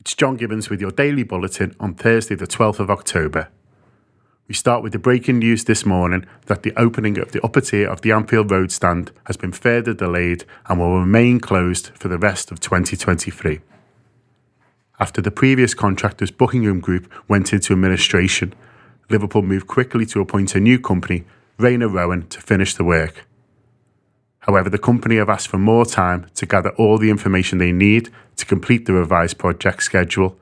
It's 0.00 0.14
John 0.14 0.36
Gibbons 0.36 0.70
with 0.70 0.80
your 0.80 0.92
daily 0.92 1.24
bulletin 1.24 1.76
on 1.78 1.92
Thursday, 1.92 2.34
the 2.34 2.46
12th 2.46 2.78
of 2.78 2.90
October. 2.90 3.48
We 4.48 4.54
start 4.54 4.82
with 4.82 4.92
the 4.92 4.98
breaking 4.98 5.40
news 5.40 5.64
this 5.64 5.84
morning 5.84 6.24
that 6.46 6.62
the 6.62 6.72
opening 6.74 7.18
of 7.18 7.32
the 7.32 7.44
upper 7.44 7.60
tier 7.60 7.86
of 7.86 8.00
the 8.00 8.10
Anfield 8.10 8.50
Road 8.50 8.72
stand 8.72 9.12
has 9.24 9.36
been 9.36 9.52
further 9.52 9.92
delayed 9.92 10.46
and 10.66 10.80
will 10.80 10.98
remain 10.98 11.38
closed 11.38 11.88
for 11.88 12.08
the 12.08 12.16
rest 12.16 12.50
of 12.50 12.60
2023. 12.60 13.60
After 14.98 15.20
the 15.20 15.30
previous 15.30 15.74
contractor's 15.74 16.30
Buckingham 16.30 16.80
group 16.80 17.12
went 17.28 17.52
into 17.52 17.74
administration, 17.74 18.54
Liverpool 19.10 19.42
moved 19.42 19.66
quickly 19.66 20.06
to 20.06 20.22
appoint 20.22 20.54
a 20.54 20.60
new 20.60 20.80
company, 20.80 21.26
Rayner 21.58 21.90
Rowen, 21.90 22.26
to 22.30 22.40
finish 22.40 22.72
the 22.72 22.84
work. 22.84 23.26
However, 24.40 24.70
the 24.70 24.78
company 24.78 25.16
have 25.16 25.28
asked 25.28 25.48
for 25.48 25.58
more 25.58 25.84
time 25.84 26.26
to 26.34 26.46
gather 26.46 26.70
all 26.70 26.98
the 26.98 27.10
information 27.10 27.58
they 27.58 27.72
need 27.72 28.10
to 28.36 28.46
complete 28.46 28.86
the 28.86 28.94
revised 28.94 29.38
project 29.38 29.82
schedule 29.82 30.38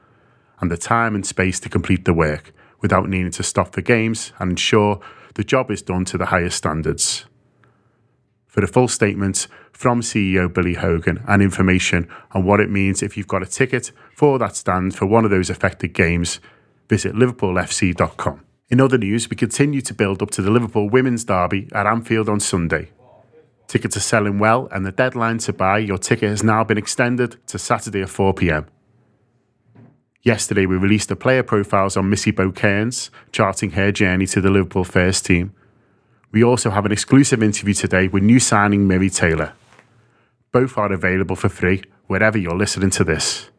and 0.61 0.71
the 0.71 0.77
time 0.77 1.15
and 1.15 1.27
space 1.27 1.61
to 1.61 1.69
complete 1.69 2.05
the 2.05 2.15
work 2.15 2.53
without 2.81 3.09
needing 3.09 3.33
to 3.33 3.43
stop 3.43 3.73
the 3.73 3.83
games 3.83 4.33
and 4.39 4.51
ensure 4.53 5.01
the 5.35 5.45
job 5.45 5.71
is 5.71 5.83
done 5.83 6.05
to 6.05 6.17
the 6.19 6.27
highest 6.27 6.57
standards. 6.57 7.27
For 8.47 8.61
the 8.61 8.67
full 8.67 8.89
statement 8.89 9.47
from 9.73 10.01
CEO 10.01 10.53
Billy 10.53 10.75
Hogan 10.75 11.23
and 11.29 11.42
information 11.42 12.08
on 12.33 12.45
what 12.45 12.61
it 12.61 12.70
means 12.70 13.03
if 13.03 13.17
you've 13.17 13.29
got 13.29 13.42
a 13.42 13.47
ticket 13.47 13.92
for 14.14 14.39
that 14.39 14.57
stand 14.57 14.95
for 14.95 15.07
one 15.07 15.25
of 15.25 15.31
those 15.31 15.51
affected 15.51 15.92
games, 15.92 16.41
visit 16.89 17.14
liverpoolfc.com. 17.14 18.45
In 18.70 18.81
other 18.81 18.98
news, 18.98 19.31
we 19.31 19.37
continue 19.37 19.81
to 19.81 19.95
build 19.95 20.23
up 20.23 20.31
to 20.33 20.42
the 20.42 20.51
Liverpool 20.51 20.89
Women's 20.89 21.25
Derby 21.25 21.69
at 21.73 21.87
Anfield 21.87 22.29
on 22.29 22.41
Sunday. 22.41 22.91
Tickets 23.68 23.98
are 23.98 24.01
selling 24.01 24.39
well, 24.39 24.67
and 24.73 24.86
the 24.86 24.92
deadline 24.92 25.36
to 25.36 25.52
buy 25.52 25.77
your 25.77 25.98
ticket 25.98 26.30
has 26.30 26.42
now 26.42 26.64
been 26.64 26.79
extended 26.79 27.36
to 27.48 27.58
Saturday 27.58 28.01
at 28.01 28.08
4 28.08 28.33
pm. 28.33 28.67
Yesterday, 30.23 30.64
we 30.64 30.77
released 30.77 31.11
the 31.11 31.17
player 31.17 31.42
profiles 31.42 31.95
on 31.95 32.08
Missy 32.08 32.30
Bo 32.30 32.51
Kearns, 32.51 33.11
charting 33.30 33.73
her 33.73 33.92
journey 33.92 34.27
to 34.28 34.40
the 34.40 34.48
Liverpool 34.48 34.84
first 34.84 35.27
team. 35.27 35.52
We 36.33 36.42
also 36.42 36.70
have 36.70 36.86
an 36.86 36.92
exclusive 36.92 37.42
interview 37.42 37.74
today 37.74 38.08
with 38.08 38.23
new 38.23 38.40
signing 38.40 38.89
Mary 38.89 39.11
Taylor. 39.11 39.52
Both 40.51 40.78
are 40.78 40.90
available 40.90 41.36
for 41.36 41.51
free 41.51 41.83
wherever 42.07 42.39
you're 42.39 42.57
listening 42.57 42.90
to 42.90 43.05
this. 43.05 43.51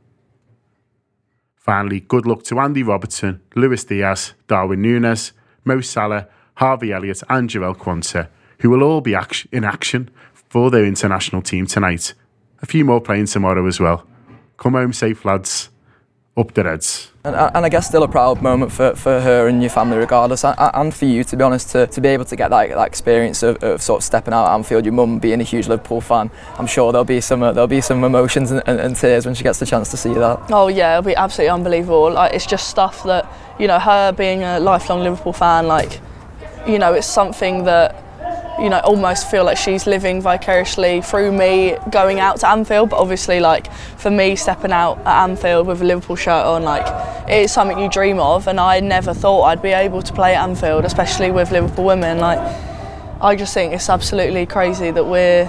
Finally, 1.56 2.00
good 2.00 2.26
luck 2.26 2.42
to 2.46 2.60
Andy 2.60 2.82
Robertson, 2.82 3.42
Luis 3.56 3.84
Diaz, 3.84 4.34
Darwin 4.48 4.82
Núñez, 4.82 5.34
Mo 5.66 5.82
Salah, 5.82 6.28
Harvey 6.56 6.92
Elliott, 6.92 7.22
and 7.30 7.48
Jarell 7.48 7.78
Quansah 7.78 8.28
who 8.60 8.70
will 8.70 8.84
all 8.84 9.02
be 9.02 9.16
act- 9.16 9.48
in 9.52 9.64
action 9.64 10.10
for 10.34 10.70
their 10.70 10.86
international 10.86 11.42
team 11.42 11.66
tonight. 11.66 12.14
A 12.62 12.66
few 12.66 12.84
more 12.84 13.02
playing 13.02 13.28
tomorrow 13.28 13.66
as 13.68 13.80
well. 13.80 14.06
Come 14.58 14.74
home 14.74 14.94
safe, 14.94 15.24
lads. 15.26 15.70
Up 16.38 16.54
the 16.54 16.64
Reds. 16.64 17.12
And, 17.26 17.36
and, 17.36 17.66
I 17.66 17.70
guess 17.70 17.88
still 17.88 18.04
a 18.04 18.08
proud 18.08 18.42
moment 18.42 18.72
for, 18.72 18.96
for 18.96 19.20
her 19.20 19.50
and 19.50 19.62
your 19.62 19.70
family 19.70 19.98
regardless 19.98 20.46
and, 20.46 20.56
and 20.58 20.94
for 20.94 21.04
you 21.04 21.26
to 21.26 21.36
be 21.36 21.44
honest 21.44 21.72
to, 21.72 21.86
to 21.88 22.00
be 22.00 22.08
able 22.08 22.24
to 22.24 22.36
get 22.38 22.50
that, 22.50 22.70
that 22.70 22.88
experience 22.88 23.44
of, 23.44 23.62
of 23.62 23.82
sort 23.82 24.00
of 24.00 24.04
stepping 24.06 24.34
out 24.34 24.48
at 24.48 24.54
Anfield 24.54 24.86
your 24.86 24.94
mum 24.94 25.20
being 25.20 25.42
a 25.42 25.44
huge 25.44 25.68
Liverpool 25.68 26.00
fan 26.00 26.32
I'm 26.58 26.66
sure 26.66 26.94
there'll 26.94 27.04
be 27.04 27.20
some 27.20 27.44
uh, 27.44 27.52
there'll 27.52 27.68
be 27.68 27.82
some 27.82 28.06
emotions 28.06 28.52
and, 28.52 28.64
and, 28.66 28.80
and, 28.80 28.96
tears 28.96 29.26
when 29.26 29.36
she 29.36 29.44
gets 29.44 29.60
the 29.60 29.66
chance 29.66 29.92
to 29.92 29.98
see 29.98 30.14
that 30.14 30.40
oh 30.50 30.70
yeah 30.70 30.98
it'll 30.98 31.10
be 31.10 31.16
absolutely 31.16 31.50
unbelievable 31.50 32.14
like 32.14 32.34
it's 32.34 32.46
just 32.46 32.70
stuff 32.70 33.04
that 33.04 33.30
you 33.60 33.68
know 33.68 33.80
her 33.80 34.14
being 34.14 34.44
a 34.44 34.62
lifelong 34.62 35.04
Liverpool 35.04 35.34
fan 35.34 35.68
like 35.68 36.00
you 36.66 36.80
know 36.80 36.94
it's 36.94 37.08
something 37.08 37.66
that 37.66 38.02
you 38.62 38.70
know, 38.70 38.80
almost 38.80 39.30
feel 39.32 39.44
like 39.44 39.58
she's 39.58 39.88
living 39.88 40.22
vicariously 40.22 41.02
through 41.02 41.32
me 41.32 41.78
going 41.90 42.20
out 42.20 42.38
to 42.42 42.50
Anfield. 42.50 42.90
But 42.90 43.00
obviously, 43.00 43.40
like 43.40 43.72
for 43.98 44.12
me, 44.12 44.36
stepping 44.36 44.72
out 44.72 45.00
at 45.00 45.24
Anfield 45.24 45.68
with 45.68 45.82
a 45.82 45.86
Liverpool 45.86 46.16
shirt 46.16 46.46
on, 46.46 46.64
like 46.64 46.86
it 47.30 47.44
is 47.44 47.52
something 47.52 47.80
you 47.80 47.90
dream 47.90 48.20
of. 48.20 48.48
And 48.48 48.60
I 48.60 48.80
never 48.80 49.14
thought 49.14 49.44
I'd 49.44 49.62
be 49.62 49.70
able 49.70 50.02
to 50.02 50.14
play 50.14 50.36
at 50.36 50.44
Anfield, 50.44 50.86
especially 50.86 51.32
with 51.32 51.52
Liverpool 51.52 51.86
women. 51.86 52.20
Like 52.20 52.40
I 53.22 53.36
just 53.36 53.54
think 53.54 53.74
it's 53.74 53.90
absolutely 53.90 54.46
crazy 54.46 54.92
that 54.92 55.06
we're 55.06 55.46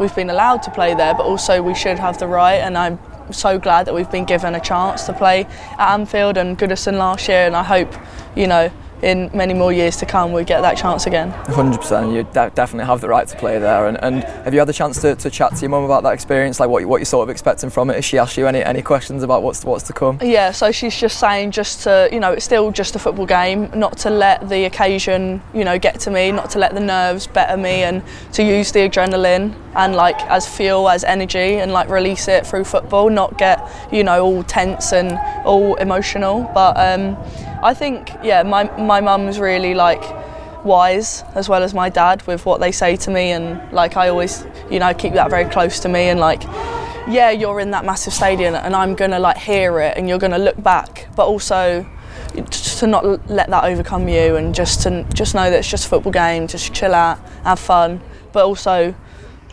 we've 0.00 0.14
been 0.14 0.30
allowed 0.30 0.62
to 0.64 0.70
play 0.70 0.94
there, 0.94 1.14
but 1.14 1.24
also 1.24 1.62
we 1.62 1.74
should 1.74 1.98
have 1.98 2.18
the 2.18 2.26
right. 2.26 2.56
And 2.56 2.76
I'm 2.76 2.98
so 3.32 3.58
glad 3.58 3.86
that 3.86 3.94
we've 3.94 4.10
been 4.10 4.24
given 4.24 4.54
a 4.54 4.60
chance 4.60 5.04
to 5.04 5.12
play 5.12 5.44
at 5.78 5.92
Anfield 5.94 6.36
and 6.36 6.58
Goodison 6.58 6.98
last 6.98 7.28
year. 7.28 7.46
And 7.46 7.56
I 7.56 7.62
hope, 7.62 7.94
you 8.36 8.46
know 8.46 8.70
in 9.02 9.30
many 9.34 9.52
more 9.52 9.72
years 9.72 9.96
to 9.96 10.06
come 10.06 10.32
we 10.32 10.44
get 10.44 10.60
that 10.62 10.76
chance 10.76 11.06
again. 11.06 11.32
100%, 11.46 12.14
you 12.14 12.22
de- 12.22 12.50
definitely 12.54 12.86
have 12.86 13.00
the 13.00 13.08
right 13.08 13.26
to 13.26 13.36
play 13.36 13.58
there. 13.58 13.88
And, 13.88 14.02
and 14.02 14.24
have 14.44 14.54
you 14.54 14.60
had 14.60 14.68
the 14.68 14.72
chance 14.72 15.00
to, 15.02 15.14
to 15.16 15.30
chat 15.30 15.54
to 15.56 15.60
your 15.60 15.70
mum 15.70 15.84
about 15.84 16.02
that 16.04 16.12
experience, 16.12 16.60
like 16.60 16.68
what, 16.68 16.84
what 16.86 16.98
you're 16.98 17.04
sort 17.04 17.24
of 17.24 17.30
expecting 17.30 17.70
from 17.70 17.90
it? 17.90 17.96
Has 17.96 18.04
she 18.04 18.18
asked 18.18 18.36
you 18.36 18.46
any, 18.46 18.62
any 18.62 18.82
questions 18.82 19.22
about 19.22 19.42
what's, 19.42 19.64
what's 19.64 19.84
to 19.84 19.92
come? 19.92 20.18
Yeah, 20.22 20.52
so 20.52 20.70
she's 20.70 20.96
just 20.96 21.18
saying 21.18 21.50
just 21.50 21.82
to, 21.84 22.08
you 22.12 22.20
know, 22.20 22.32
it's 22.32 22.44
still 22.44 22.70
just 22.70 22.94
a 22.94 22.98
football 22.98 23.26
game, 23.26 23.70
not 23.74 23.98
to 23.98 24.10
let 24.10 24.48
the 24.48 24.64
occasion, 24.64 25.42
you 25.52 25.64
know, 25.64 25.78
get 25.78 25.98
to 26.00 26.10
me, 26.10 26.30
not 26.30 26.50
to 26.50 26.58
let 26.58 26.74
the 26.74 26.80
nerves 26.80 27.26
better 27.26 27.56
me 27.56 27.82
and 27.82 28.02
to 28.32 28.44
use 28.44 28.70
the 28.72 28.80
adrenaline 28.80 29.54
and 29.74 29.96
like 29.96 30.20
as 30.26 30.46
fuel, 30.46 30.88
as 30.88 31.02
energy 31.04 31.56
and 31.58 31.72
like 31.72 31.88
release 31.88 32.28
it 32.28 32.46
through 32.46 32.64
football, 32.64 33.10
not 33.10 33.36
get, 33.38 33.68
you 33.90 34.04
know, 34.04 34.24
all 34.24 34.42
tense 34.44 34.92
and 34.92 35.18
all 35.44 35.74
emotional. 35.76 36.50
But 36.54 36.76
um, 36.76 37.16
I 37.62 37.74
think, 37.74 38.10
yeah, 38.22 38.42
my 38.42 38.64
my 38.76 39.00
mum's 39.00 39.38
really 39.38 39.74
like 39.74 40.02
wise 40.64 41.22
as 41.34 41.48
well 41.48 41.62
as 41.62 41.74
my 41.74 41.88
dad 41.88 42.24
with 42.26 42.44
what 42.46 42.60
they 42.60 42.72
say 42.72 42.96
to 42.96 43.10
me, 43.10 43.30
and 43.30 43.72
like 43.72 43.96
I 43.96 44.08
always, 44.08 44.44
you 44.70 44.78
know, 44.78 44.92
keep 44.92 45.12
that 45.14 45.30
very 45.30 45.44
close 45.44 45.78
to 45.80 45.88
me, 45.88 46.08
and 46.08 46.18
like, 46.18 46.42
yeah, 47.08 47.30
you're 47.30 47.60
in 47.60 47.70
that 47.70 47.84
massive 47.84 48.12
stadium, 48.12 48.54
and 48.54 48.74
I'm 48.74 48.94
gonna 48.94 49.18
like 49.18 49.36
hear 49.36 49.80
it, 49.80 49.96
and 49.96 50.08
you're 50.08 50.18
gonna 50.18 50.38
look 50.38 50.60
back, 50.62 51.08
but 51.16 51.26
also 51.26 51.86
to 52.32 52.86
not 52.86 53.28
let 53.30 53.50
that 53.50 53.64
overcome 53.64 54.08
you, 54.08 54.36
and 54.36 54.54
just 54.54 54.82
to 54.82 55.04
just 55.14 55.34
know 55.34 55.48
that 55.50 55.58
it's 55.58 55.70
just 55.70 55.86
a 55.86 55.88
football 55.88 56.12
game, 56.12 56.48
just 56.48 56.74
chill 56.74 56.94
out, 56.94 57.18
have 57.44 57.60
fun, 57.60 58.00
but 58.32 58.44
also 58.44 58.94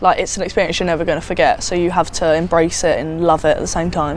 like 0.00 0.18
it's 0.18 0.36
an 0.36 0.42
experience 0.42 0.80
you're 0.80 0.86
never 0.86 1.04
going 1.04 1.20
to 1.20 1.26
forget 1.26 1.62
so 1.62 1.74
you 1.74 1.90
have 1.90 2.10
to 2.10 2.34
embrace 2.34 2.84
it 2.84 2.98
and 2.98 3.22
love 3.22 3.44
it 3.44 3.54
at 3.54 3.60
the 3.60 3.66
same 3.66 3.90
time 3.90 4.16